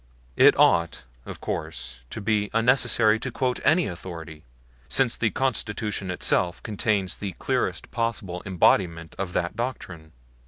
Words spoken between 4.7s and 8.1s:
since the Constitution itself contains the clearest